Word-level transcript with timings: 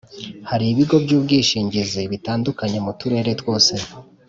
Hari 0.49 0.65
ibigo 0.73 0.95
by’ubwishingizi 1.03 2.01
bitandukanye 2.11 2.77
mu 2.85 2.91
turere 2.99 3.31
twose 3.41 3.73